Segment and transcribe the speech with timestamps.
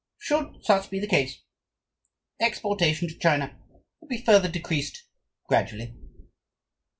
[0.17, 1.43] Should such be the case,
[2.39, 3.55] exportation to China
[3.99, 5.03] will be further decreased
[5.47, 5.93] gradually.